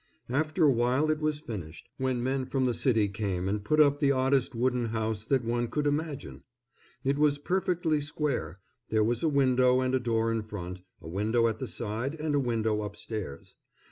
[0.31, 3.99] After a while it was finished, when men from the city came and put up
[3.99, 6.41] the oddest wooden house that one could imagine.
[7.03, 8.57] It was perfectly square;
[8.89, 12.33] there was a window and a door in front, a window at the side, and
[12.33, 13.55] a window upstairs.